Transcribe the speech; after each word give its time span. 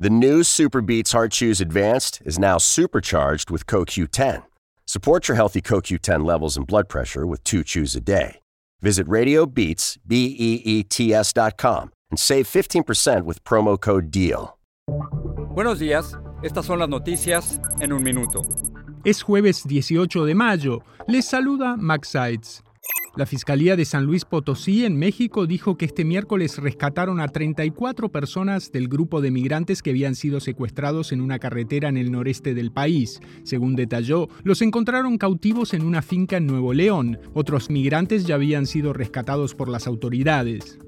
The 0.00 0.10
new 0.10 0.44
Super 0.44 0.80
Beats 0.80 1.10
Heart 1.10 1.32
Chews 1.32 1.60
Advanced 1.60 2.22
is 2.24 2.38
now 2.38 2.56
supercharged 2.56 3.50
with 3.50 3.66
CoQ10. 3.66 4.44
Support 4.86 5.26
your 5.26 5.34
healthy 5.34 5.60
CoQ10 5.60 6.24
levels 6.24 6.56
and 6.56 6.64
blood 6.64 6.88
pressure 6.88 7.26
with 7.26 7.42
two 7.42 7.64
chews 7.64 7.96
a 7.96 8.00
day. 8.00 8.38
Visit 8.80 9.08
RadioBeats, 9.08 9.98
B-E-E-T-S 10.06 11.32
dot 11.32 11.58
com 11.58 11.90
and 12.12 12.18
save 12.20 12.46
15% 12.46 13.24
with 13.24 13.42
promo 13.42 13.76
code 13.76 14.12
DEAL. 14.12 14.56
Buenos 15.56 15.80
días, 15.80 16.14
estas 16.44 16.66
son 16.66 16.78
las 16.78 16.88
noticias 16.88 17.58
en 17.80 17.92
un 17.92 18.04
minuto. 18.04 18.44
Es 19.04 19.22
jueves 19.22 19.64
18 19.66 20.26
de 20.26 20.34
mayo. 20.34 20.84
Les 21.08 21.26
saluda 21.26 21.76
Max 21.76 22.10
Sides. 22.10 22.62
La 23.18 23.26
Fiscalía 23.26 23.74
de 23.74 23.84
San 23.84 24.04
Luis 24.04 24.24
Potosí 24.24 24.84
en 24.84 24.96
México 24.96 25.48
dijo 25.48 25.76
que 25.76 25.86
este 25.86 26.04
miércoles 26.04 26.56
rescataron 26.58 27.18
a 27.18 27.26
34 27.26 28.12
personas 28.12 28.70
del 28.70 28.86
grupo 28.86 29.20
de 29.20 29.32
migrantes 29.32 29.82
que 29.82 29.90
habían 29.90 30.14
sido 30.14 30.38
secuestrados 30.38 31.10
en 31.10 31.20
una 31.20 31.40
carretera 31.40 31.88
en 31.88 31.96
el 31.96 32.12
noreste 32.12 32.54
del 32.54 32.70
país. 32.70 33.18
Según 33.42 33.74
detalló, 33.74 34.28
los 34.44 34.62
encontraron 34.62 35.18
cautivos 35.18 35.74
en 35.74 35.82
una 35.82 36.00
finca 36.00 36.36
en 36.36 36.46
Nuevo 36.46 36.72
León. 36.72 37.18
Otros 37.34 37.70
migrantes 37.70 38.24
ya 38.24 38.36
habían 38.36 38.66
sido 38.66 38.92
rescatados 38.92 39.52
por 39.56 39.68
las 39.68 39.88
autoridades. 39.88 40.78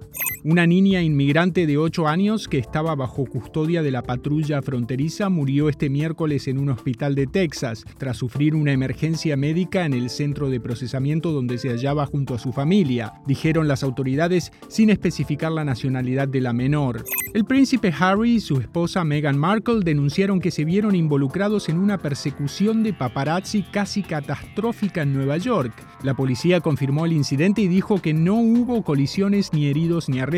Una 0.42 0.66
niña 0.66 1.02
inmigrante 1.02 1.66
de 1.66 1.76
8 1.76 2.08
años 2.08 2.48
que 2.48 2.56
estaba 2.56 2.94
bajo 2.94 3.26
custodia 3.26 3.82
de 3.82 3.90
la 3.90 4.02
patrulla 4.02 4.62
fronteriza 4.62 5.28
murió 5.28 5.68
este 5.68 5.90
miércoles 5.90 6.48
en 6.48 6.56
un 6.56 6.70
hospital 6.70 7.14
de 7.14 7.26
Texas 7.26 7.84
tras 7.98 8.16
sufrir 8.16 8.54
una 8.54 8.72
emergencia 8.72 9.36
médica 9.36 9.84
en 9.84 9.92
el 9.92 10.08
centro 10.08 10.48
de 10.48 10.58
procesamiento 10.58 11.32
donde 11.32 11.58
se 11.58 11.68
hallaba 11.68 12.06
junto 12.06 12.34
a 12.34 12.38
su 12.38 12.54
familia, 12.54 13.12
dijeron 13.26 13.68
las 13.68 13.82
autoridades 13.82 14.50
sin 14.68 14.88
especificar 14.88 15.52
la 15.52 15.66
nacionalidad 15.66 16.26
de 16.26 16.40
la 16.40 16.54
menor. 16.54 17.04
El 17.34 17.44
príncipe 17.44 17.92
Harry 17.96 18.36
y 18.36 18.40
su 18.40 18.58
esposa 18.60 19.04
Meghan 19.04 19.38
Markle 19.38 19.80
denunciaron 19.84 20.40
que 20.40 20.50
se 20.50 20.64
vieron 20.64 20.96
involucrados 20.96 21.68
en 21.68 21.78
una 21.78 21.98
persecución 21.98 22.82
de 22.82 22.94
paparazzi 22.94 23.62
casi 23.62 24.02
catastrófica 24.02 25.02
en 25.02 25.12
Nueva 25.12 25.36
York. 25.36 25.74
La 26.02 26.14
policía 26.14 26.60
confirmó 26.60 27.04
el 27.04 27.12
incidente 27.12 27.60
y 27.60 27.68
dijo 27.68 28.00
que 28.00 28.14
no 28.14 28.36
hubo 28.36 28.82
colisiones 28.82 29.52
ni 29.52 29.66
heridos 29.66 30.08
ni 30.08 30.18
arrestos. 30.18 30.29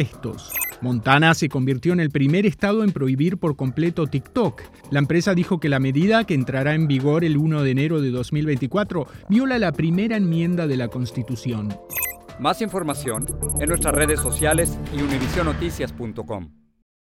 Montana 0.81 1.35
se 1.35 1.49
convirtió 1.49 1.93
en 1.93 2.01
el 2.01 2.11
primer 2.11 2.45
estado 2.45 2.83
en 2.83 2.93
prohibir 2.93 3.39
por 3.39 3.57
completo 3.57 4.07
TikTok. 4.07 4.63
La 4.91 4.99
empresa 4.99 5.35
dijo 5.35 5.61
que 5.61 5.69
la 5.69 5.79
medida, 5.79 6.25
que 6.25 6.35
entrará 6.35 6.75
en 6.75 6.89
vigor 6.89 7.25
el 7.25 7.37
1 7.37 7.63
de 7.63 7.71
enero 7.71 8.01
de 8.01 8.11
2024, 8.11 9.07
viola 9.29 9.59
la 9.59 9.73
primera 9.73 10.17
enmienda 10.17 10.67
de 10.67 10.77
la 10.77 10.89
Constitución. 10.89 11.69
Más 12.41 12.61
información 12.63 13.27
en 13.61 13.69
nuestras 13.69 13.95
redes 13.95 14.19
sociales 14.19 14.77
y 14.97 15.03
univisionoticias.com. 15.03 16.62